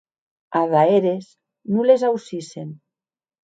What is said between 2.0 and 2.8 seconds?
aucissen.